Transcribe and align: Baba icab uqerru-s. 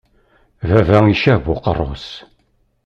Baba 0.69 0.97
icab 1.09 1.45
uqerru-s. 1.53 2.07